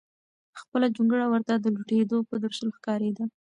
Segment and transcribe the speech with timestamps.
[0.59, 3.23] خپله جونګړه ورته د لوټېدو په درشل ښکارېده.